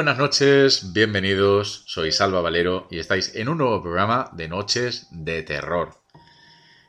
Buenas 0.00 0.16
noches, 0.16 0.94
bienvenidos, 0.94 1.82
soy 1.86 2.10
Salva 2.10 2.40
Valero 2.40 2.88
y 2.90 3.00
estáis 3.00 3.34
en 3.34 3.50
un 3.50 3.58
nuevo 3.58 3.82
programa 3.82 4.30
de 4.32 4.48
Noches 4.48 5.08
de 5.10 5.42
Terror. 5.42 6.00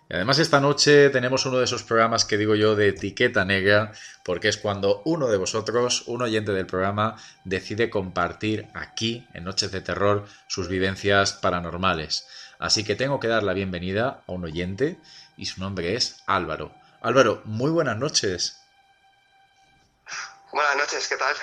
Además 0.10 0.40
esta 0.40 0.62
noche 0.62 1.10
tenemos 1.10 1.46
uno 1.46 1.58
de 1.58 1.66
esos 1.66 1.84
programas 1.84 2.24
que 2.24 2.38
digo 2.38 2.56
yo 2.56 2.78
de 2.78 2.88
etiqueta 2.88 3.44
negra, 3.44 3.92
porque 4.24 4.48
es 4.48 4.56
cuando 4.56 5.02
uno 5.04 5.28
de 5.28 5.36
vosotros, 5.36 6.06
un 6.08 6.22
oyente 6.22 6.54
del 6.54 6.68
programa, 6.68 7.18
decide 7.44 7.90
compartir 7.90 8.70
aquí, 8.74 9.28
en 9.34 9.44
Noches 9.44 9.74
de 9.74 9.82
Terror, 9.82 10.26
sus 10.48 10.70
vivencias 10.70 11.34
paranormales. 11.34 12.26
Así 12.60 12.86
que 12.86 12.96
tengo 12.96 13.20
que 13.20 13.28
dar 13.28 13.44
la 13.44 13.52
bienvenida 13.52 14.24
a 14.26 14.32
un 14.32 14.46
oyente 14.46 14.98
y 15.36 15.48
su 15.48 15.60
nombre 15.60 15.98
es 15.98 16.24
Álvaro. 16.28 16.74
Álvaro, 17.02 17.42
muy 17.44 17.72
buenas 17.72 17.98
noches. 17.98 18.62
Buenas 20.54 20.78
noches, 20.78 21.10
¿qué 21.10 21.18
tal? 21.18 21.36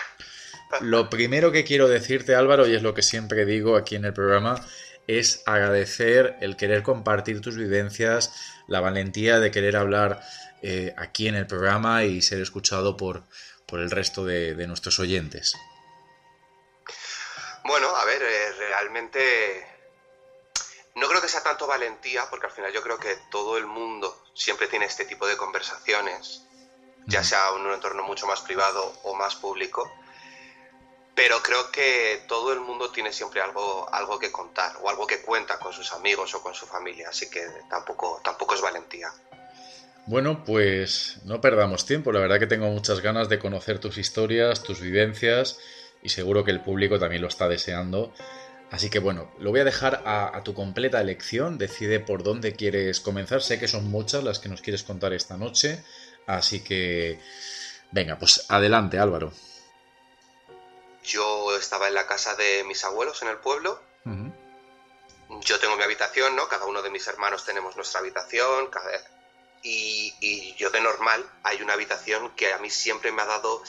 Lo 0.81 1.09
primero 1.09 1.53
que 1.53 1.65
quiero 1.65 1.89
decirte, 1.89 2.35
Álvaro, 2.35 2.67
y 2.67 2.75
es 2.75 2.83
lo 2.83 2.95
que 2.95 3.03
siempre 3.03 3.45
digo 3.45 3.77
aquí 3.77 3.97
en 3.97 4.05
el 4.05 4.13
programa, 4.13 4.67
es 5.07 5.43
agradecer 5.47 6.37
el 6.41 6.57
querer 6.57 6.83
compartir 6.83 7.41
tus 7.41 7.57
vivencias, 7.57 8.33
la 8.67 8.81
valentía 8.81 9.41
de 9.41 9.51
querer 9.51 9.77
hablar 9.77 10.21
eh, 10.63 10.95
aquí 10.99 11.29
en 11.29 11.35
el 11.35 11.47
programa 11.47 12.05
y 12.05 12.21
ser 12.21 12.41
escuchado 12.43 12.97
por, 12.97 13.23
por 13.67 13.81
el 13.81 13.91
resto 13.91 14.25
de, 14.25 14.55
de 14.55 14.67
nuestros 14.67 14.99
oyentes. 14.99 15.55
Bueno, 17.65 17.89
a 17.97 18.05
ver, 18.05 18.23
eh, 18.23 18.53
realmente 18.59 19.67
no 20.95 21.09
creo 21.09 21.21
que 21.21 21.29
sea 21.29 21.43
tanto 21.43 21.67
valentía, 21.67 22.29
porque 22.29 22.47
al 22.47 22.53
final 22.53 22.73
yo 22.73 22.83
creo 22.83 22.99
que 22.99 23.17
todo 23.31 23.57
el 23.57 23.67
mundo 23.67 24.25
siempre 24.35 24.67
tiene 24.67 24.87
este 24.87 25.05
tipo 25.05 25.27
de 25.27 25.37
conversaciones, 25.37 26.43
ya 27.07 27.23
sea 27.23 27.51
en 27.57 27.67
un 27.67 27.73
entorno 27.73 28.03
mucho 28.03 28.27
más 28.27 28.41
privado 28.41 28.93
o 29.05 29.15
más 29.15 29.37
público, 29.37 29.91
pero 31.19 31.43
creo 31.43 31.73
que 31.73 32.23
todo 32.29 32.53
el 32.53 32.61
mundo 32.61 32.93
tiene 32.93 33.13
siempre 33.13 33.41
algo, 33.41 33.93
algo 33.93 34.21
que 34.21 34.31
contar 34.31 34.77
o 34.81 34.89
algo 34.89 35.05
que 35.05 35.21
cuenta 35.21 35.59
con 35.59 35.73
sus 35.73 35.93
amigos 35.93 36.33
o 36.37 36.41
con 36.41 36.55
su 36.55 36.65
familia, 36.65 37.09
así 37.09 37.29
que 37.29 37.45
tampoco, 37.69 38.21
tampoco 38.23 38.55
es 38.55 38.61
valentía. 38.61 39.09
Bueno, 40.07 40.45
pues 40.45 41.19
no 41.25 41.41
perdamos 41.41 41.87
tiempo. 41.87 42.13
La 42.13 42.21
verdad 42.21 42.39
que 42.39 42.47
tengo 42.47 42.69
muchas 42.69 43.01
ganas 43.01 43.29
de 43.29 43.41
conocer 43.41 43.81
tus 43.81 43.99
historias, 43.99 44.63
tus 44.63 44.81
vivencias 44.81 45.59
y 46.05 46.11
seguro 46.11 46.45
que 46.45 46.53
el 46.53 46.61
público 46.61 47.01
también 47.01 47.23
lo 47.23 47.27
está 47.27 47.49
deseando. 47.49 48.15
Así 48.71 48.89
que 48.89 49.01
bueno, 49.01 49.33
lo 49.41 49.51
voy 49.51 49.59
a 49.59 49.65
dejar 49.65 50.05
a, 50.05 50.37
a, 50.37 50.45
tu 50.45 50.55
completa 50.55 51.01
elección. 51.01 51.59
Decide 51.59 51.99
por 51.99 52.23
dónde 52.23 52.53
quieres 52.53 53.01
comenzar. 53.01 53.43
Sé 53.43 53.59
que 53.59 53.67
son 53.67 53.91
muchas 53.91 54.23
las 54.23 54.39
que 54.39 54.49
nos 54.49 54.63
quieres 54.63 54.85
contar 54.85 55.13
esta 55.13 55.37
noche. 55.37 55.83
Así 56.29 56.61
que... 56.61 57.19
Venga, 57.91 58.21
pues 58.21 58.47
adelante 58.49 59.01
Álvaro. 59.01 59.33
Yo 61.09 61.57
estaba 61.57 61.89
en 61.89 61.95
la 61.95 62.07
casa 62.07 62.35
de 62.35 62.65
mis 62.65 62.85
abuelos 62.85 63.23
en 63.23 63.29
el 63.29 63.39
pueblo. 63.39 63.83
Uh 64.05 64.11
-huh. 64.11 65.41
Yo 65.41 65.59
tengo 65.59 65.77
mi 65.77 65.83
habitación, 65.83 66.37
¿no? 66.37 66.49
Cada 66.49 66.67
uno 66.67 66.83
de 66.83 66.91
mis 66.91 67.07
hermanos 67.07 67.45
tenemos 67.45 67.77
nuestra 67.77 68.01
habitación. 68.01 68.69
Cada... 68.69 68.91
Y, 69.63 70.15
y, 70.21 70.55
yo 70.57 70.71
de 70.71 70.81
normal 70.81 71.25
hay 71.43 71.63
una 71.63 71.73
habitación 71.73 72.35
que 72.37 72.53
a 72.53 72.59
mí 72.59 72.71
siempre 72.71 73.11
me 73.11 73.23
ha 73.23 73.27
dado... 73.27 73.63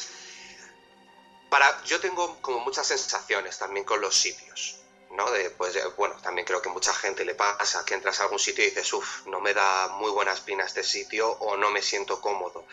Para... 1.49 1.81
Yo 1.85 1.99
tengo 2.01 2.41
como 2.41 2.59
muchas 2.59 2.87
sensaciones 2.87 3.57
también 3.57 3.85
con 3.85 4.01
los 4.01 4.15
sitios. 4.15 4.81
¿No? 5.19 5.25
Pues, 5.57 5.77
bueno, 5.97 6.15
también 6.21 6.45
creo 6.45 6.61
que 6.61 6.69
mucha 6.69 6.93
gente 6.93 7.25
le 7.25 7.35
pasa 7.35 7.83
que 7.83 7.93
entras 7.93 8.19
a 8.19 8.23
algún 8.23 8.39
sitio 8.39 8.63
y 8.63 8.69
dices, 8.69 8.93
uff, 8.93 9.25
no 9.25 9.41
me 9.41 9.53
da 9.53 9.89
muy 9.89 10.11
buena 10.11 10.31
espina 10.31 10.63
este 10.63 10.83
sitio 10.83 11.29
o 11.29 11.57
no 11.57 11.69
me 11.71 11.81
siento 11.81 12.21
cómodo. 12.21 12.65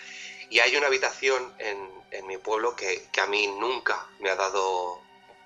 Y 0.48 0.60
hay 0.60 0.76
una 0.76 0.86
habitación 0.86 1.54
en, 1.58 1.90
en 2.12 2.26
mi 2.26 2.38
pueblo 2.38 2.76
que, 2.76 3.08
que, 3.10 3.20
a 3.20 3.26
mí 3.26 3.48
nunca 3.48 4.06
me 4.20 4.30
ha 4.30 4.36
dado 4.36 5.02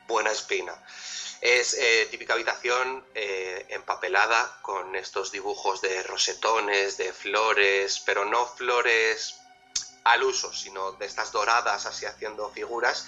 buena 0.07 0.31
espina. 0.31 0.75
Es 1.41 1.73
eh, 1.73 2.07
típica 2.11 2.35
habitación 2.35 3.03
eh, 3.15 3.65
empapelada 3.71 4.59
con 4.61 4.95
estos 4.95 5.33
dibujos 5.33 5.81
de 5.81 6.03
rosetones, 6.03 6.99
de 6.99 7.15
flores, 7.15 8.03
pero 8.05 8.27
no 8.27 8.47
flores 8.47 9.41
al 10.05 10.23
uso, 10.23 10.53
sino 10.53 10.93
de 10.93 11.07
estas 11.07 11.33
doradas 11.33 11.87
así 11.87 12.05
haciendo 12.05 12.51
figuras 12.51 13.07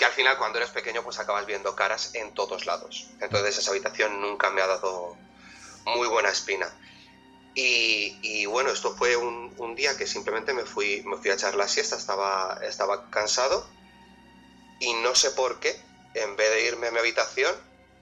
que 0.00 0.06
al 0.06 0.12
final 0.12 0.38
cuando 0.38 0.56
eres 0.56 0.70
pequeño 0.70 1.04
pues 1.04 1.18
acabas 1.18 1.44
viendo 1.44 1.76
caras 1.76 2.14
en 2.14 2.32
todos 2.32 2.64
lados. 2.64 3.10
Entonces 3.20 3.58
esa 3.58 3.70
habitación 3.70 4.18
nunca 4.22 4.48
me 4.48 4.62
ha 4.62 4.66
dado 4.66 5.14
muy 5.84 6.08
buena 6.08 6.30
espina. 6.30 6.74
Y, 7.54 8.46
bueno, 8.46 8.70
esto 8.70 8.96
fue 8.96 9.16
un, 9.16 9.74
día 9.76 9.94
que 9.98 10.06
simplemente 10.06 10.54
me 10.54 10.64
fui, 10.64 11.02
me 11.02 11.18
fui 11.18 11.30
a 11.30 11.34
echar 11.34 11.54
la 11.54 11.68
siesta, 11.68 11.96
estaba, 11.96 12.58
estaba 12.62 13.10
cansado 13.10 13.68
y 14.78 14.94
no 14.94 15.14
sé 15.14 15.32
por 15.32 15.60
qué, 15.60 15.78
en 16.14 16.34
vez 16.34 16.50
de 16.50 16.66
irme 16.66 16.86
a 16.86 16.90
mi 16.92 16.98
habitación, 16.98 17.54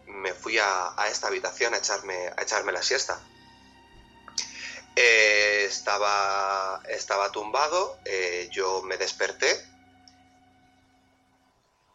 me 0.06 0.34
fui 0.34 0.58
a, 0.58 0.92
a 0.96 1.08
esta 1.08 1.26
habitación 1.26 1.74
a 1.74 1.78
echarme, 1.78 2.28
a 2.36 2.42
echarme 2.42 2.70
la 2.70 2.82
siesta. 2.82 3.20
Eh, 4.94 5.64
estaba, 5.66 6.80
estaba 6.88 7.32
tumbado, 7.32 7.98
eh, 8.04 8.48
yo 8.52 8.82
me 8.82 8.96
desperté 8.96 9.67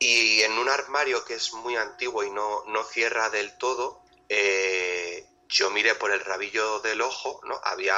y 0.03 0.41
en 0.41 0.57
un 0.57 0.67
armario 0.67 1.23
que 1.23 1.35
es 1.35 1.53
muy 1.53 1.77
antiguo 1.77 2.25
y 2.25 2.29
no, 2.29 2.65
no 2.67 2.83
cierra 2.83 3.29
del 3.29 3.57
todo, 3.57 4.03
eh, 4.27 5.25
yo 5.47 5.69
miré 5.69 5.95
por 5.95 6.11
el 6.11 6.19
rabillo 6.19 6.81
del 6.81 6.99
ojo, 6.99 7.39
¿no? 7.45 7.57
Había 7.63 7.95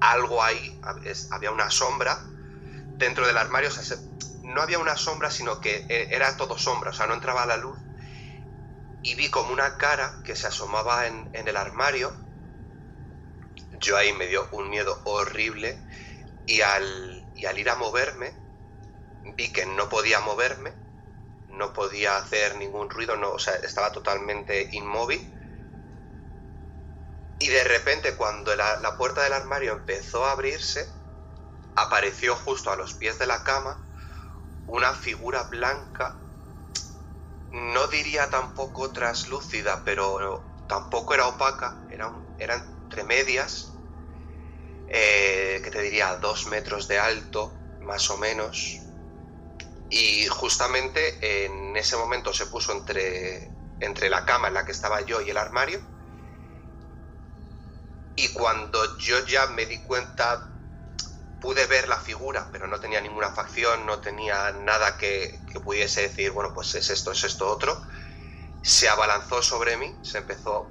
algo 0.00 0.42
ahí, 0.42 0.80
había 1.30 1.50
una 1.50 1.70
sombra 1.70 2.18
dentro 2.96 3.26
del 3.26 3.36
armario, 3.36 3.68
no 4.44 4.62
había 4.62 4.78
una 4.78 4.96
sombra, 4.96 5.30
sino 5.30 5.60
que 5.60 5.84
era 6.10 6.34
todo 6.38 6.56
sombra, 6.56 6.90
o 6.90 6.94
sea, 6.94 7.06
no 7.06 7.12
entraba 7.12 7.44
la 7.44 7.58
luz. 7.58 7.76
Y 9.02 9.14
vi 9.14 9.28
como 9.28 9.52
una 9.52 9.76
cara 9.76 10.22
que 10.24 10.34
se 10.34 10.46
asomaba 10.46 11.08
en, 11.08 11.28
en 11.34 11.46
el 11.46 11.58
armario. 11.58 12.10
Yo 13.80 13.98
ahí 13.98 14.14
me 14.14 14.28
dio 14.28 14.48
un 14.52 14.70
miedo 14.70 14.98
horrible 15.04 15.78
y 16.46 16.62
al, 16.62 17.26
y 17.34 17.44
al 17.44 17.58
ir 17.58 17.68
a 17.68 17.76
moverme, 17.76 18.32
vi 19.36 19.52
que 19.52 19.66
no 19.66 19.90
podía 19.90 20.20
moverme, 20.20 20.81
no 21.52 21.72
podía 21.72 22.16
hacer 22.16 22.56
ningún 22.56 22.90
ruido, 22.90 23.16
no, 23.16 23.32
o 23.32 23.38
sea, 23.38 23.54
estaba 23.56 23.92
totalmente 23.92 24.68
inmóvil 24.72 25.20
y 27.38 27.48
de 27.48 27.64
repente 27.64 28.14
cuando 28.14 28.54
la, 28.54 28.78
la, 28.80 28.96
puerta 28.96 29.22
del 29.24 29.32
armario 29.32 29.72
empezó 29.72 30.24
a 30.24 30.30
abrirse, 30.30 30.88
apareció 31.74 32.36
justo 32.36 32.70
a 32.70 32.76
los 32.76 32.94
pies 32.94 33.18
de 33.18 33.26
la 33.26 33.42
cama 33.42 33.76
una 34.66 34.94
figura 34.94 35.42
blanca, 35.44 36.16
no 37.50 37.88
diría 37.88 38.30
tampoco 38.30 38.92
traslúcida, 38.92 39.82
pero 39.84 40.44
tampoco 40.68 41.14
era 41.14 41.26
opaca, 41.26 41.84
era, 41.90 42.06
un, 42.06 42.24
era 42.38 42.54
entre 42.54 43.02
medias, 43.04 43.72
eh, 44.86 45.60
que 45.64 45.70
te 45.70 45.82
diría 45.82 46.16
dos 46.16 46.46
metros 46.46 46.86
de 46.86 46.98
alto, 46.98 47.58
más 47.80 48.08
o 48.10 48.18
menos. 48.18 48.81
Y 49.94 50.26
justamente 50.26 51.44
en 51.44 51.76
ese 51.76 51.98
momento 51.98 52.32
se 52.32 52.46
puso 52.46 52.72
entre, 52.72 53.52
entre 53.78 54.08
la 54.08 54.24
cama 54.24 54.48
en 54.48 54.54
la 54.54 54.64
que 54.64 54.72
estaba 54.72 55.02
yo 55.02 55.20
y 55.20 55.28
el 55.28 55.36
armario 55.36 55.82
Y 58.16 58.28
cuando 58.32 58.96
yo 58.96 59.22
ya 59.26 59.48
me 59.48 59.66
di 59.66 59.82
cuenta, 59.82 60.50
pude 61.38 61.66
ver 61.66 61.88
la 61.88 61.98
figura, 61.98 62.48
pero 62.50 62.66
no 62.66 62.80
tenía 62.80 63.02
ninguna 63.02 63.34
facción, 63.34 63.84
no 63.84 64.00
tenía 64.00 64.52
nada 64.52 64.96
que, 64.96 65.44
pudiese 65.62 66.00
decir, 66.00 66.30
bueno, 66.30 66.54
pues 66.54 66.74
es 66.74 66.88
esto, 66.88 67.12
es 67.12 67.22
esto, 67.24 67.50
otro. 67.50 67.78
Se 68.62 68.88
abalanzó 68.88 69.42
sobre 69.42 69.76
mí, 69.76 69.94
se 70.02 70.18
empezó, 70.18 70.70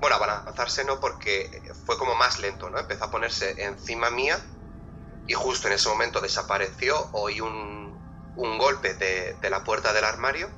bueno, 0.00 0.16
abalanzarse 0.16 0.84
no, 0.84 0.98
porque 0.98 1.62
fue 1.84 1.96
como 1.98 2.16
más 2.16 2.40
lento, 2.40 2.68
¿no? 2.68 2.80
Empezó 2.80 3.04
a 3.04 3.10
ponerse 3.12 3.62
encima 3.62 4.10
mía 4.10 4.44
y 5.24 5.34
justo 5.34 5.68
en 5.68 5.74
ese 5.74 5.88
momento 5.88 6.20
desapareció, 6.20 7.10
oí 7.12 7.40
un, 7.40 7.95
un 8.36 8.58
golpe 8.58 8.94
de, 8.94 9.34
de, 9.34 9.50
la 9.50 9.64
puerta 9.64 9.92
del 9.92 10.04
armario 10.04 10.48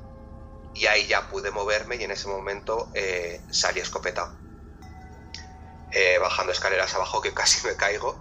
y 0.75 0.87
ahí 0.87 1.07
ya 1.07 1.29
pude 1.29 1.51
moverme 1.51 1.97
y 1.97 2.05
en 2.05 2.11
ese 2.11 2.29
momento 2.29 2.91
eh, 2.95 3.41
salí 3.51 3.81
escopetado. 3.81 4.37
Eh, 5.91 6.19
bajando 6.21 6.53
escaleras 6.53 6.95
abajo 6.95 7.21
que 7.21 7.33
casi 7.33 7.67
me 7.67 7.75
caigo. 7.75 8.19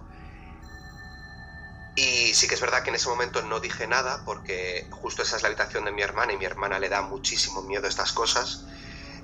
Y 1.96 2.32
sí 2.34 2.46
que 2.46 2.54
es 2.54 2.60
verdad 2.60 2.82
que 2.82 2.90
en 2.90 2.96
ese 2.96 3.08
momento 3.08 3.42
no 3.42 3.60
dije 3.60 3.86
nada 3.86 4.22
porque 4.24 4.86
justo 4.90 5.22
esa 5.22 5.36
es 5.36 5.42
la 5.42 5.48
habitación 5.48 5.84
de 5.84 5.92
mi 5.92 6.02
hermana 6.02 6.32
y 6.32 6.36
mi 6.36 6.44
hermana 6.44 6.78
le 6.78 6.88
da 6.88 7.02
muchísimo 7.02 7.62
miedo 7.62 7.86
a 7.86 7.88
estas 7.88 8.12
cosas. 8.12 8.64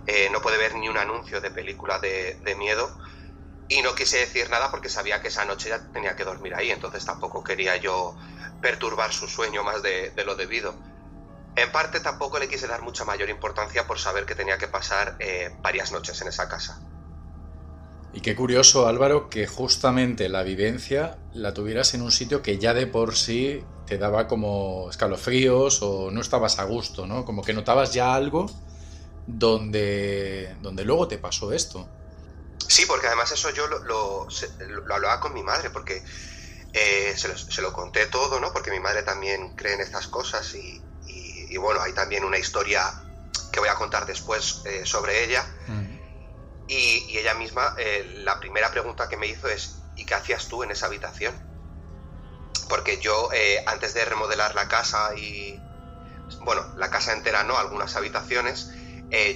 Eh, 0.07 0.29
no 0.31 0.43
puede 0.43 0.59
ver 0.59 0.75
ni 0.75 0.89
un 0.89 0.99
anuncio 0.99 1.41
de 1.41 1.51
película 1.51 1.99
de, 2.01 2.39
de 2.45 2.55
miedo 2.57 2.99
y 3.69 3.81
no 3.81 3.95
quise 3.95 4.19
decir 4.19 4.51
nada 4.51 4.71
porque 4.71 4.89
sabía 4.89 5.23
que 5.23 5.29
esa 5.29 5.45
noche 5.45 5.71
ya 5.71 5.91
tenía 5.93 6.17
que 6.17 6.25
dormir 6.25 6.55
ahí, 6.55 6.71
entonces 6.71 7.05
tampoco 7.05 7.43
quería 7.43 7.77
yo 7.77 8.15
perturbar 8.65 9.13
su 9.13 9.29
sueño 9.29 9.63
más 9.63 9.83
de, 9.83 10.11
de 10.11 10.25
lo 10.25 10.37
debido. 10.37 10.75
En 11.55 11.71
parte 11.71 12.01
tampoco 12.01 12.39
le 12.39 12.49
quise 12.49 12.67
dar 12.67 12.81
mucha 12.81 13.05
mayor 13.05 13.29
importancia 13.29 13.87
por 13.87 13.99
saber 13.99 14.25
que 14.25 14.35
tenía 14.35 14.57
que 14.57 14.69
pasar 14.69 15.17
eh, 15.21 15.55
varias 15.61 15.93
noches 15.93 16.19
en 16.23 16.29
esa 16.29 16.49
casa. 16.49 16.81
Y 18.15 18.23
qué 18.23 18.35
curioso, 18.35 18.89
Álvaro, 18.89 19.29
que 19.29 19.47
justamente 19.47 20.31
la 20.31 20.43
vivencia 20.43 21.19
la 21.35 21.53
tuvieras 21.53 21.93
en 21.93 22.01
un 22.01 22.11
sitio 22.11 22.41
que 22.41 22.57
ya 22.59 22.73
de 22.73 22.87
por 22.87 23.17
sí 23.17 23.63
te 23.87 23.99
daba 23.99 24.27
como 24.29 24.89
escalofríos 24.89 25.83
o 25.83 26.11
no 26.11 26.23
estabas 26.23 26.59
a 26.59 26.65
gusto, 26.65 27.07
¿no? 27.07 27.27
Como 27.27 27.43
que 27.43 27.53
notabas 27.53 27.93
ya 27.93 28.15
algo 28.15 28.47
donde, 29.27 30.57
donde 30.63 30.85
luego 30.87 31.07
te 31.07 31.19
pasó 31.19 31.53
esto. 31.53 31.87
Sí, 32.67 32.85
porque 32.87 33.09
además 33.09 33.31
eso 33.31 33.51
yo 33.51 33.67
lo, 33.67 33.79
lo, 33.81 34.27
lo 34.87 34.95
hablaba 34.95 35.21
con 35.21 35.35
mi 35.35 35.43
madre, 35.43 35.69
porque 35.69 36.03
eh, 36.77 37.15
se, 37.17 37.29
lo, 37.29 37.39
se, 37.39 37.63
lo, 37.63 37.73
conté 37.73 38.07
todo, 38.07 38.41
¿no? 38.41 38.53
Porque 38.53 38.73
mi 38.73 38.81
madre 38.81 39.05
también 39.05 39.55
cree 39.55 39.75
en 39.75 39.81
estas 39.81 40.09
cosas 40.09 40.57
y, 40.57 40.83
y, 41.07 41.47
y 41.55 41.57
bueno, 41.57 41.81
hay 41.81 41.93
también 41.93 42.25
una 42.25 42.37
historia 42.37 42.93
que 43.53 43.61
voy 43.61 43.69
a 43.69 43.77
contar 43.77 44.07
después 44.07 44.63
eh, 44.65 44.85
sobre 44.85 45.23
ella. 45.23 45.47
Mm. 45.69 45.85
Y, 46.67 47.07
y, 47.11 47.19
ella 47.19 47.35
misma, 47.35 47.77
eh, 47.79 48.23
la 48.25 48.41
primera 48.41 48.73
pregunta 48.73 49.09
que 49.09 49.17
me 49.17 49.29
hizo 49.29 49.47
es, 49.47 49.83
¿y 49.95 50.05
qué 50.05 50.15
hacías 50.15 50.49
tú 50.49 50.65
en 50.65 50.73
esa 50.73 50.87
habitación? 50.87 51.33
Porque 52.69 52.99
yo, 52.99 53.29
antes 53.67 53.95
de 53.95 54.05
remodelar 54.05 54.57
la 54.57 54.67
casa 54.67 55.15
y, 55.15 55.63
bueno, 56.41 56.75
la 56.77 56.91
casa 56.91 57.13
entera 57.13 57.45
no, 57.45 57.57
algunas 57.57 57.95
habitaciones, 57.95 58.71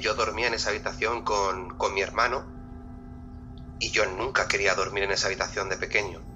yo 0.00 0.14
dormía 0.14 0.48
en 0.48 0.54
esa 0.54 0.70
habitación 0.70 1.22
con, 1.22 1.76
con 1.76 1.92
mi 1.92 2.00
hermano 2.00 2.50
y 3.78 3.90
yo 3.90 4.06
nunca 4.06 4.48
quería 4.48 4.74
dormir 4.74 5.04
en 5.04 5.12
esa 5.12 5.26
habitación 5.26 5.68
de 5.68 5.76
pequeño. 5.76 6.27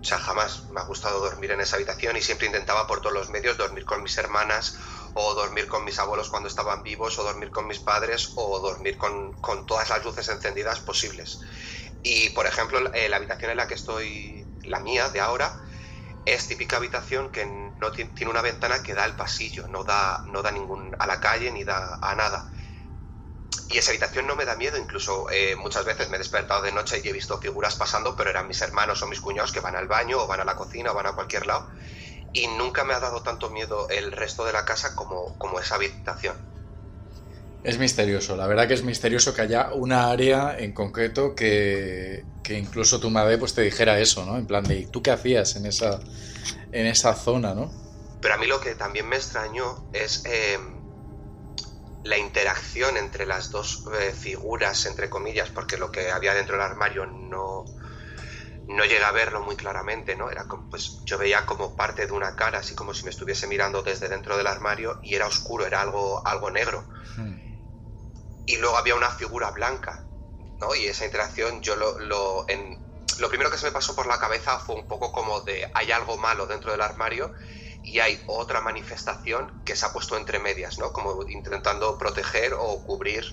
O 0.00 0.04
sea, 0.04 0.18
jamás 0.18 0.68
me 0.70 0.80
ha 0.80 0.84
gustado 0.84 1.18
dormir 1.20 1.50
en 1.50 1.60
esa 1.60 1.76
habitación 1.76 2.16
y 2.16 2.22
siempre 2.22 2.46
intentaba 2.46 2.86
por 2.86 3.00
todos 3.00 3.14
los 3.14 3.30
medios 3.30 3.56
dormir 3.56 3.84
con 3.84 4.02
mis 4.02 4.16
hermanas 4.16 4.76
o 5.14 5.34
dormir 5.34 5.66
con 5.66 5.84
mis 5.84 5.98
abuelos 5.98 6.28
cuando 6.28 6.48
estaban 6.48 6.82
vivos 6.84 7.18
o 7.18 7.24
dormir 7.24 7.50
con 7.50 7.66
mis 7.66 7.80
padres 7.80 8.30
o 8.36 8.60
dormir 8.60 8.96
con, 8.96 9.34
todas 9.66 9.90
las 9.90 10.04
luces 10.04 10.28
encendidas 10.28 10.80
posibles. 10.80 11.40
Y, 12.00 12.30
por 12.30 12.46
ejemplo, 12.46 12.80
la 12.80 13.16
habitación 13.16 13.50
en 13.50 13.56
la 13.56 13.66
que 13.66 13.74
estoy, 13.74 14.46
la 14.62 14.78
mía 14.78 15.08
de 15.08 15.20
ahora, 15.20 15.52
es 16.24 16.46
típica 16.46 16.76
habitación 16.76 17.30
que 17.30 17.44
no 17.46 17.90
tiene 17.90 18.30
una 18.30 18.42
ventana 18.42 18.82
que 18.82 18.94
da 18.94 19.02
al 19.04 19.16
pasillo, 19.16 19.66
no 19.66 19.82
da, 19.82 20.22
no 20.26 20.42
da 20.42 20.52
ningún 20.52 20.94
a 20.98 21.06
la 21.06 21.18
calle 21.18 21.50
ni 21.50 21.64
da 21.64 21.98
a 22.00 22.14
nada. 22.14 22.46
Y 23.70 23.78
esa 23.78 23.90
habitación 23.90 24.26
no 24.26 24.34
me 24.34 24.46
da 24.46 24.56
miedo, 24.56 24.78
incluso 24.78 25.28
eh, 25.30 25.54
muchas 25.54 25.84
veces 25.84 26.08
me 26.08 26.16
he 26.16 26.18
despertado 26.18 26.62
de 26.62 26.72
noche 26.72 27.02
y 27.04 27.08
he 27.08 27.12
visto 27.12 27.38
figuras 27.38 27.76
pasando, 27.76 28.16
pero 28.16 28.30
eran 28.30 28.48
mis 28.48 28.62
hermanos 28.62 29.02
o 29.02 29.06
mis 29.06 29.20
cuñados 29.20 29.52
que 29.52 29.60
van 29.60 29.76
al 29.76 29.86
baño 29.86 30.22
o 30.22 30.26
van 30.26 30.40
a 30.40 30.44
la 30.44 30.56
cocina 30.56 30.92
o 30.92 30.94
van 30.94 31.06
a 31.06 31.12
cualquier 31.12 31.46
lado. 31.46 31.68
Y 32.32 32.46
nunca 32.46 32.84
me 32.84 32.94
ha 32.94 33.00
dado 33.00 33.22
tanto 33.22 33.50
miedo 33.50 33.88
el 33.90 34.12
resto 34.12 34.46
de 34.46 34.52
la 34.52 34.64
casa 34.64 34.94
como, 34.94 35.36
como 35.38 35.60
esa 35.60 35.74
habitación. 35.74 36.36
Es 37.62 37.78
misterioso, 37.78 38.36
la 38.36 38.46
verdad 38.46 38.68
que 38.68 38.74
es 38.74 38.84
misterioso 38.84 39.34
que 39.34 39.42
haya 39.42 39.72
una 39.74 40.10
área 40.10 40.56
en 40.58 40.72
concreto 40.72 41.34
que, 41.34 42.24
que 42.42 42.56
incluso 42.56 43.00
tu 43.00 43.10
madre 43.10 43.36
pues 43.36 43.52
te 43.52 43.62
dijera 43.62 43.98
eso, 43.98 44.24
¿no? 44.24 44.38
En 44.38 44.46
plan 44.46 44.64
de, 44.64 44.86
¿tú 44.86 45.02
qué 45.02 45.10
hacías 45.10 45.56
en 45.56 45.66
esa, 45.66 45.98
en 46.72 46.86
esa 46.86 47.14
zona, 47.14 47.54
¿no? 47.54 47.70
Pero 48.22 48.34
a 48.34 48.36
mí 48.38 48.46
lo 48.46 48.60
que 48.60 48.74
también 48.76 49.06
me 49.06 49.16
extrañó 49.16 49.84
es... 49.92 50.24
Eh, 50.24 50.58
la 52.08 52.16
interacción 52.16 52.96
entre 52.96 53.26
las 53.26 53.50
dos 53.50 53.84
eh, 54.00 54.12
figuras, 54.12 54.86
entre 54.86 55.10
comillas, 55.10 55.50
porque 55.50 55.76
lo 55.76 55.92
que 55.92 56.10
había 56.10 56.32
dentro 56.32 56.56
del 56.56 56.64
armario 56.64 57.04
no, 57.04 57.66
no 58.66 58.84
llega 58.86 59.08
a 59.08 59.12
verlo 59.12 59.42
muy 59.42 59.56
claramente, 59.56 60.16
¿no? 60.16 60.30
Era 60.30 60.44
como, 60.44 60.70
pues 60.70 61.04
yo 61.04 61.18
veía 61.18 61.44
como 61.44 61.76
parte 61.76 62.06
de 62.06 62.12
una 62.12 62.34
cara, 62.34 62.60
así 62.60 62.74
como 62.74 62.94
si 62.94 63.04
me 63.04 63.10
estuviese 63.10 63.46
mirando 63.46 63.82
desde 63.82 64.08
dentro 64.08 64.38
del 64.38 64.46
armario 64.46 64.98
y 65.02 65.16
era 65.16 65.26
oscuro, 65.26 65.66
era 65.66 65.82
algo, 65.82 66.26
algo 66.26 66.50
negro. 66.50 66.88
Hmm. 67.16 67.36
Y 68.46 68.56
luego 68.56 68.78
había 68.78 68.94
una 68.94 69.10
figura 69.10 69.50
blanca, 69.50 70.06
¿no? 70.60 70.74
Y 70.74 70.86
esa 70.86 71.04
interacción 71.04 71.60
yo 71.60 71.76
lo, 71.76 71.98
lo, 71.98 72.48
en, 72.48 72.78
lo 73.18 73.28
primero 73.28 73.50
que 73.50 73.58
se 73.58 73.66
me 73.66 73.72
pasó 73.72 73.94
por 73.94 74.06
la 74.06 74.18
cabeza 74.18 74.58
fue 74.58 74.76
un 74.76 74.88
poco 74.88 75.12
como 75.12 75.42
de 75.42 75.70
hay 75.74 75.92
algo 75.92 76.16
malo 76.16 76.46
dentro 76.46 76.72
del 76.72 76.80
armario 76.80 77.34
y 77.82 78.00
hay 78.00 78.22
otra 78.26 78.60
manifestación 78.60 79.62
que 79.64 79.76
se 79.76 79.86
ha 79.86 79.92
puesto 79.92 80.16
entre 80.16 80.38
medias, 80.38 80.78
¿no? 80.78 80.92
Como 80.92 81.26
intentando 81.28 81.98
proteger 81.98 82.54
o 82.54 82.82
cubrir. 82.84 83.24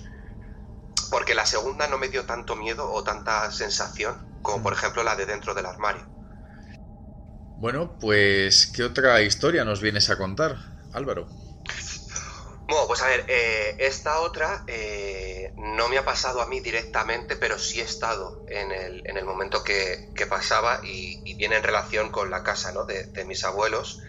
Porque 1.12 1.36
la 1.36 1.46
segunda 1.46 1.88
no 1.88 1.98
me 1.98 2.10
dio 2.10 2.26
tanto 2.26 2.56
miedo 2.56 2.92
o 2.92 3.04
tanta 3.04 3.52
sensación 3.52 4.36
como 4.46 4.64
por 4.64 4.74
ejemplo 4.74 5.04
la 5.04 5.16
de 5.16 5.26
dentro 5.26 5.54
del 5.54 5.66
armario. 5.66 6.06
Bueno, 7.58 7.98
pues 8.00 8.68
¿qué 8.68 8.84
otra 8.84 9.22
historia 9.22 9.66
nos 9.66 9.82
vienes 9.82 10.10
a 10.10 10.18
contar, 10.18 10.58
Álvaro? 10.94 11.28
Bueno, 12.68 12.88
pues 12.88 13.02
a 13.02 13.08
ver, 13.08 13.26
eh, 13.28 13.76
esta 13.80 14.20
otra 14.22 14.64
eh, 14.68 15.54
no 15.58 15.88
me 15.88 15.98
ha 15.98 16.06
pasado 16.06 16.42
a 16.42 16.48
mí 16.48 16.62
directamente, 16.62 17.36
pero 17.36 17.60
sí 17.60 17.80
he 17.80 17.84
estado 17.84 18.44
en 18.50 18.72
el, 18.72 19.08
en 19.08 19.18
el 19.18 19.26
momento 19.26 19.64
que, 19.64 20.10
que 20.16 20.26
pasaba 20.26 20.82
y, 20.84 21.22
y, 21.26 21.36
viene 21.36 21.58
en 21.58 21.64
relación 21.64 22.12
con 22.12 22.32
la 22.32 22.44
casa 22.44 22.72
¿no? 22.72 22.86
de, 22.86 23.06
de 23.06 23.26
mis 23.26 23.44
abuelos. 23.44 24.02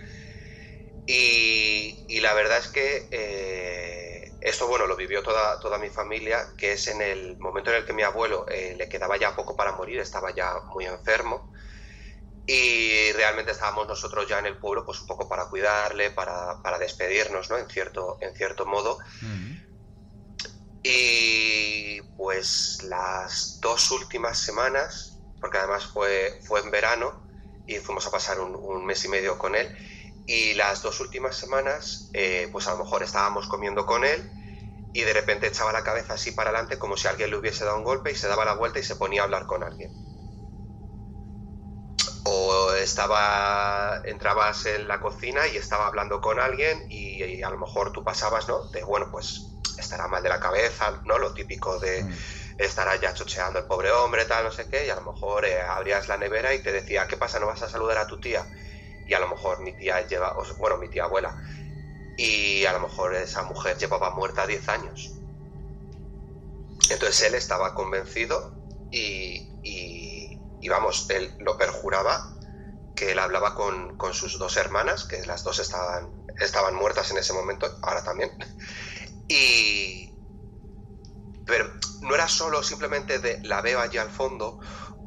Y, 1.07 2.05
y, 2.09 2.21
la 2.21 2.35
verdad 2.35 2.59
es 2.59 2.69
que 2.69 3.07
eh, 3.13 4.33
esto, 4.41 4.67
bueno, 4.67 4.87
lo 4.87 4.97
vivió 4.97 5.23
toda, 5.23 5.61
toda 5.61 5.79
mi 5.79 5.89
familia, 5.89 6.49
que 6.57 6.73
es 6.73 6.89
en 6.89 7.01
el 7.01 7.37
momento 7.39 7.71
en 7.71 7.77
el 7.77 7.87
que 7.87 7.93
mi 7.93 8.03
abuelo 8.03 8.47
eh, 8.49 8.75
le 8.77 8.89
quedaba 8.89 9.17
ya 9.17 9.37
poco 9.37 9.55
para 9.55 9.73
morir, 9.73 10.01
estaba 10.01 10.35
ya 10.35 10.61
muy 10.73 10.85
enfermo. 10.87 11.53
Y 12.47 13.13
realmente 13.13 13.53
estábamos 13.53 13.89
nosotros 13.89 14.29
ya 14.29 14.39
en 14.39 14.47
el 14.47 14.57
pueblo, 14.59 14.85
pues 14.85 15.01
un 15.01 15.07
poco 15.07 15.29
para 15.29 15.47
cuidarle, 15.47 16.11
para, 16.11 16.61
para 16.63 16.79
despedirnos, 16.79 17.51
¿no? 17.51 17.59
En 17.59 17.69
cierto, 17.69 18.19
en 18.21 18.35
cierto 18.35 18.67
modo. 18.67 18.99
Uh 19.23 19.27
-huh. 19.27 19.67
Y 20.83 22.03
pues 22.17 22.85
las 22.85 23.61
dos 23.61 23.91
últimas 23.91 24.39
semanas, 24.39 25.19
porque 25.41 25.59
además 25.59 25.87
fue, 25.87 26.41
fue 26.45 26.61
en 26.61 26.71
verano 26.71 27.27
y 27.67 27.77
fuimos 27.79 28.07
a 28.07 28.13
pasar 28.13 28.39
un, 28.41 28.55
un 28.55 28.87
mes 28.87 29.05
y 29.05 29.09
medio 29.09 29.37
con 29.39 29.57
él, 29.57 29.77
y 30.27 30.55
las 30.55 30.83
dos 30.83 31.01
últimas 31.01 31.37
semanas, 31.37 32.11
eh, 32.13 32.49
pues 32.51 32.67
a 32.67 32.73
lo 32.73 32.79
mejor 32.79 33.03
estábamos 33.03 33.47
comiendo 33.47 33.87
con 33.87 34.05
él 34.05 34.31
y 34.93 35.03
de 35.03 35.13
repente 35.13 35.47
echaba 35.47 35.73
la 35.73 35.85
cabeza 35.85 36.15
así 36.15 36.33
para 36.33 36.51
adelante 36.51 36.79
como 36.79 36.97
si 36.97 37.07
alguien 37.07 37.31
le 37.31 37.37
hubiese 37.37 37.65
dado 37.65 37.77
un 37.77 37.85
golpe 37.85 38.11
y 38.11 38.17
se 38.17 38.27
daba 38.27 38.45
la 38.45 38.55
vuelta 38.55 38.79
y 38.79 38.83
se 38.83 38.97
ponía 38.97 39.21
a 39.21 39.25
hablar 39.25 39.47
con 39.47 39.63
alguien. 39.63 39.93
O 42.25 42.73
estaba, 42.73 44.01
entrabas 44.05 44.67
en 44.67 44.89
la 44.89 45.01
cocina 45.01 45.47
y 45.47 45.57
estaba 45.57 45.87
hablando 45.87 46.21
con 46.21 46.41
alguien 46.41 46.87
y, 46.91 47.23
y 47.23 47.43
a 47.43 47.51
lo 47.51 47.59
mejor 47.59 47.93
tú 47.93 48.03
pasabas, 48.03 48.49
¿no? 48.49 48.65
De, 48.71 48.83
bueno, 48.83 49.09
pues 49.13 49.57
estará 49.79 50.09
mal 50.09 50.23
de 50.23 50.29
la 50.29 50.41
cabeza, 50.41 51.03
¿no? 51.05 51.19
Lo 51.19 51.35
típico 51.35 51.79
de 51.79 52.03
mm. 52.03 52.15
estará 52.59 52.97
ya 52.97 53.15
chocheando 53.15 53.61
el 53.61 53.67
pobre 53.67 53.93
hombre, 53.93 54.25
tal, 54.25 54.45
no 54.45 54.51
sé 54.51 54.69
qué, 54.69 54.87
y 54.87 54.91
a 54.91 54.97
lo 54.97 55.13
mejor 55.13 55.45
eh, 55.45 55.61
abrías 55.61 56.09
la 56.09 56.17
nevera 56.17 56.53
y 56.53 56.63
te 56.63 56.73
decía, 56.73 57.07
¿qué 57.07 57.17
pasa? 57.17 57.39
¿No 57.39 57.47
vas 57.47 57.63
a 57.63 57.69
saludar 57.69 57.99
a 57.99 58.07
tu 58.09 58.19
tía? 58.19 58.45
Y 59.07 59.15
a 59.15 59.21
lo 59.21 59.29
mejor 59.29 59.61
mi 59.61 59.73
tía 59.73 60.07
lleva, 60.07 60.37
bueno, 60.59 60.79
mi 60.79 60.89
tía 60.89 61.05
abuela, 61.05 61.37
y 62.17 62.65
a 62.65 62.73
lo 62.73 62.81
mejor 62.81 63.15
esa 63.15 63.43
mujer 63.43 63.77
llevaba 63.79 64.11
muerta 64.11 64.47
10 64.47 64.69
años. 64.69 65.13
Entonces 66.91 67.23
él 67.23 67.35
estaba 67.35 67.75
convencido 67.75 68.55
y, 68.91 69.49
y, 69.63 70.69
vamos, 70.69 71.09
él 71.11 71.33
lo 71.39 71.57
perjuraba 71.57 72.35
que 72.97 73.13
él 73.13 73.19
hablaba 73.19 73.55
con, 73.55 73.97
con, 73.97 74.15
sus 74.15 74.39
dos 74.39 74.57
hermanas, 74.57 75.05
que 75.05 75.25
las 75.27 75.45
dos 75.45 75.59
estaban, 75.59 76.11
estaban 76.41 76.75
muertas 76.75 77.11
en 77.11 77.19
ese 77.19 77.33
momento, 77.33 77.67
ahora 77.83 78.03
también. 78.03 78.31
Y... 79.29 80.13
Pero 81.45 81.71
no 82.01 82.15
era 82.15 82.27
solo 82.27 82.63
simplemente 82.65 83.21
de 83.21 83.41
la 83.45 83.61
veo 83.61 83.81
allí 83.81 83.99
al 83.99 84.11
fondo 84.11 84.59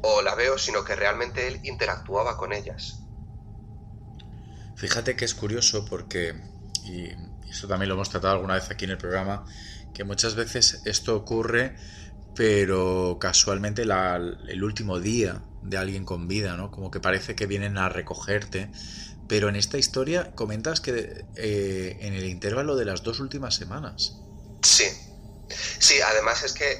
o 0.02 0.22
la 0.22 0.36
veo, 0.36 0.58
sino 0.58 0.86
que 0.86 0.96
realmente 0.96 1.48
él 1.48 1.60
interactuaba 1.64 2.38
con 2.38 2.54
ellas. 2.54 2.99
Fíjate 4.80 5.18
que 5.18 5.26
es 5.26 5.36
curioso 5.36 5.84
porque, 5.84 6.34
y 6.86 7.10
esto 7.50 7.68
también 7.68 7.90
lo 7.90 7.96
hemos 7.96 8.10
tratado 8.10 8.36
alguna 8.36 8.54
vez 8.54 8.72
aquí 8.72 8.86
en 8.86 8.92
el 8.92 8.98
programa, 8.98 9.46
que 9.94 10.06
muchas 10.06 10.36
veces 10.36 10.82
esto 10.86 11.18
ocurre, 11.18 11.76
pero 12.34 13.18
casualmente 13.20 13.82
el 13.82 14.64
último 14.64 15.02
día 15.02 15.42
de 15.64 15.78
alguien 15.78 16.06
con 16.06 16.30
vida, 16.30 16.56
¿no? 16.56 16.72
Como 16.72 16.92
que 16.92 17.02
parece 17.02 17.36
que 17.36 17.46
vienen 17.46 17.78
a 17.78 17.90
recogerte. 17.90 18.72
Pero 19.28 19.50
en 19.50 19.58
esta 19.58 19.78
historia 19.78 20.32
comentas 20.34 20.80
que 20.80 21.26
eh, 21.36 21.98
en 22.00 22.14
el 22.14 22.24
intervalo 22.26 22.78
de 22.78 22.86
las 22.86 23.04
dos 23.04 23.20
últimas 23.20 23.56
semanas. 23.56 24.16
Sí. 24.64 24.86
Sí, 25.50 26.00
además 26.00 26.44
es 26.44 26.54
que 26.54 26.80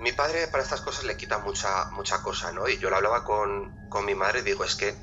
mi 0.00 0.10
padre 0.10 0.48
para 0.48 0.64
estas 0.64 0.80
cosas 0.80 1.04
le 1.04 1.16
quita 1.16 1.38
mucha, 1.38 1.90
mucha 1.92 2.22
cosa, 2.22 2.50
¿no? 2.50 2.68
Y 2.68 2.78
yo 2.78 2.90
lo 2.90 2.96
hablaba 2.96 3.22
con, 3.22 3.88
con 3.88 4.04
mi 4.04 4.16
madre 4.16 4.40
y 4.40 4.42
digo, 4.42 4.64
es 4.64 4.74
que 4.74 4.94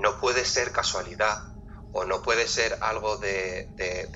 no 0.00 0.20
puede 0.20 0.44
ser 0.44 0.72
casualidad 0.72 1.38
o 1.92 2.04
no 2.04 2.22
puede 2.22 2.46
ser 2.46 2.78
algo 2.80 3.16
de, 3.16 3.68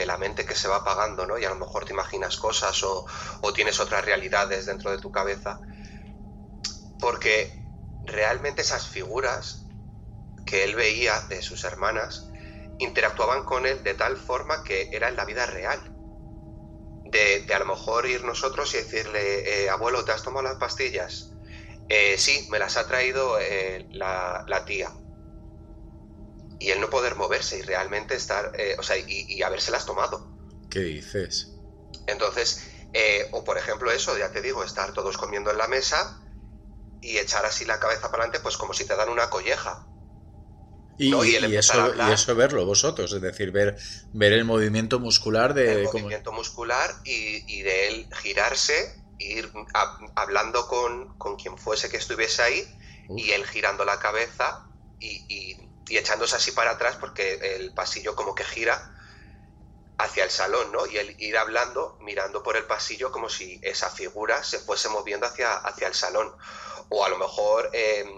la 0.04 0.18
mente 0.18 0.44
que 0.44 0.54
se 0.54 0.68
va 0.68 0.76
apagando, 0.76 1.26
¿no? 1.26 1.38
Y 1.38 1.44
a 1.44 1.50
lo 1.50 1.56
mejor 1.56 1.84
te 1.84 1.92
imaginas 1.92 2.36
cosas 2.36 2.82
o, 2.82 3.06
o 3.40 3.52
tienes 3.52 3.80
otras 3.80 4.04
realidades 4.04 4.66
dentro 4.66 4.90
de 4.90 4.98
tu 4.98 5.10
cabeza. 5.10 5.60
Porque 7.00 7.50
realmente 8.04 8.62
esas 8.62 8.86
figuras 8.86 9.64
que 10.44 10.64
él 10.64 10.74
veía 10.74 11.18
de 11.28 11.40
sus 11.40 11.64
hermanas 11.64 12.28
interactuaban 12.78 13.44
con 13.44 13.66
él 13.66 13.82
de 13.82 13.94
tal 13.94 14.16
forma 14.16 14.62
que 14.64 14.90
era 14.92 15.08
en 15.08 15.16
la 15.16 15.24
vida 15.24 15.46
real. 15.46 15.80
De, 17.04 17.46
a 17.52 17.58
lo 17.58 17.66
mejor 17.66 18.06
ir 18.06 18.24
nosotros 18.24 18.74
y 18.74 18.78
decirle, 18.78 19.64
eh, 19.64 19.70
abuelo, 19.70 20.04
¿te 20.04 20.12
has 20.12 20.22
tomado 20.22 20.48
las 20.48 20.56
pastillas? 20.56 21.32
Eh, 21.88 22.16
sí, 22.16 22.48
me 22.50 22.58
las 22.58 22.76
ha 22.76 22.86
traído 22.86 23.38
eh, 23.38 23.86
la, 23.90 24.44
la, 24.46 24.64
tía. 24.64 24.90
Y 26.62 26.70
él 26.70 26.80
no 26.80 26.90
poder 26.90 27.16
moverse 27.16 27.58
y 27.58 27.62
realmente 27.62 28.14
estar, 28.14 28.52
o 28.78 28.82
sea, 28.82 28.96
y, 28.96 29.04
y 29.06 29.42
habérselas 29.42 29.84
tomado. 29.84 30.28
¿Qué 30.70 30.80
dices? 30.80 31.52
Entonces, 32.06 32.70
o 33.32 33.44
por 33.44 33.58
ejemplo 33.58 33.90
eso, 33.90 34.16
ya 34.16 34.30
te 34.30 34.40
digo, 34.40 34.62
estar 34.64 34.92
todos 34.92 35.16
comiendo 35.18 35.50
en 35.50 35.58
la 35.58 35.66
mesa 35.66 36.22
y 37.00 37.18
echar 37.18 37.44
así 37.44 37.64
la 37.64 37.80
cabeza 37.80 38.10
para 38.10 38.22
adelante, 38.22 38.40
pues 38.40 38.56
como 38.56 38.72
si 38.72 38.86
te 38.86 38.94
dan 38.94 39.08
una 39.08 39.28
colleja. 39.28 39.86
Y, 40.98 41.12
eso, 41.56 41.94
y 41.96 42.12
eso 42.12 42.34
verlo 42.36 42.64
vosotros, 42.64 43.12
es 43.12 43.20
decir, 43.20 43.50
ver, 43.50 43.76
ver 44.12 44.32
el 44.34 44.44
movimiento 44.44 45.00
muscular 45.00 45.52
de... 45.52 45.82
El 45.82 45.84
movimiento 45.84 46.32
muscular 46.32 46.90
y, 47.04 47.62
de 47.62 47.88
él 47.88 48.08
girarse, 48.20 49.02
ir 49.18 49.50
hablando 50.14 50.68
con, 50.68 51.16
con, 51.18 51.36
quien 51.36 51.58
fuese 51.58 51.88
que 51.88 51.96
estuviese 51.96 52.42
ahí 52.42 52.78
y 53.16 53.30
él 53.32 53.44
girando 53.46 53.84
la 53.84 53.98
cabeza 53.98 54.68
y, 55.00 55.56
y, 55.92 55.98
echándose 55.98 56.36
así 56.36 56.52
para 56.52 56.72
atrás 56.72 56.96
porque 56.98 57.56
el 57.56 57.72
pasillo 57.74 58.14
como 58.14 58.34
que 58.34 58.44
gira 58.44 58.98
hacia 59.98 60.24
el 60.24 60.30
salón, 60.30 60.72
¿no? 60.72 60.86
Y 60.86 60.96
él 60.98 61.14
ir 61.18 61.36
hablando, 61.36 61.98
mirando 62.00 62.42
por 62.42 62.56
el 62.56 62.64
pasillo 62.64 63.12
como 63.12 63.28
si 63.28 63.60
esa 63.62 63.90
figura 63.90 64.42
se 64.42 64.58
fuese 64.58 64.88
moviendo 64.88 65.26
hacia, 65.26 65.54
hacia 65.54 65.86
el 65.86 65.94
salón 65.94 66.34
o 66.88 67.04
a 67.04 67.08
lo 67.08 67.18
mejor 67.18 67.70
em, 67.72 68.08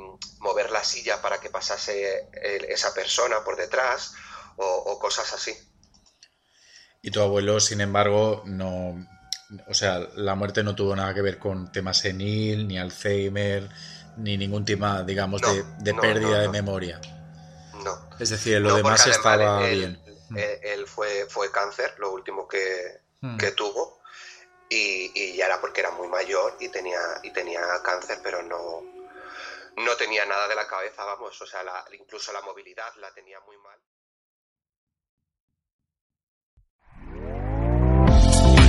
mover 0.40 0.70
la 0.70 0.82
silla 0.82 1.22
para 1.22 1.38
que 1.38 1.50
pasase 1.50 2.28
esa 2.68 2.92
persona 2.92 3.44
por 3.44 3.56
detrás 3.56 4.14
o, 4.56 4.98
cosas 4.98 5.32
así. 5.32 5.52
Y 7.02 7.10
tu 7.10 7.20
abuelo, 7.20 7.60
sin 7.60 7.80
embargo, 7.80 8.42
no, 8.46 9.06
o 9.68 9.74
sea, 9.74 9.98
la 10.16 10.34
muerte 10.34 10.62
no 10.62 10.74
tuvo 10.74 10.96
nada 10.96 11.12
que 11.12 11.22
ver 11.22 11.38
con 11.38 11.70
temas 11.70 11.98
senil, 11.98 12.66
ni 12.66 12.78
Alzheimer, 12.78 13.68
ni 14.16 14.36
ningún 14.36 14.64
tema, 14.64 15.02
digamos, 15.02 15.40
de, 15.80 15.94
pérdida 15.94 16.40
de 16.40 16.48
memoria. 16.48 17.00
No. 17.84 18.08
Es 18.18 18.30
decir, 18.30 18.60
lo 18.60 18.74
demás 18.74 19.06
estaba 19.06 19.60
bien. 19.60 20.00
Él, 20.36 20.86
fue, 20.86 21.26
fue 21.28 21.52
cáncer, 21.52 21.94
lo 21.98 22.10
último 22.10 22.48
que, 22.48 23.00
hmm. 23.20 23.36
que 23.36 23.52
tuvo 23.52 24.02
y, 24.68 25.36
ya 25.36 25.46
era 25.46 25.60
porque 25.60 25.80
era 25.80 25.90
muy 25.90 26.08
mayor 26.08 26.56
y 26.60 26.68
tenía, 26.68 27.00
y 27.22 27.30
tenía 27.32 27.60
cáncer, 27.82 28.20
pero 28.22 28.42
no, 28.42 28.82
no 29.76 29.96
tenía 29.96 30.24
nada 30.26 30.48
de 30.48 30.54
la 30.54 30.66
cabeza, 30.66 31.04
vamos, 31.04 31.40
o 31.40 31.46
sea, 31.46 31.62
incluso 31.92 32.32
la 32.32 32.42
movilidad 32.42 32.94
la 32.96 33.12
tenía 33.12 33.40
muy 33.40 33.56
mal. 33.58 33.78